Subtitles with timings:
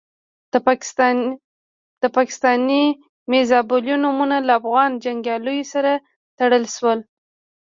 [2.01, 2.83] د پاکستاني
[3.31, 5.91] میزایلو نومونه له افغان جنګیالیو سره
[6.37, 6.99] تړل شول.